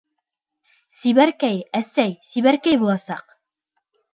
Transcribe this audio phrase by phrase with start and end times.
[1.01, 3.37] —Сибәркәй, әсәй, Сибәркәй буласаҡ!